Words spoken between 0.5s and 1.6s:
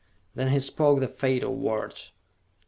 spoke the fatal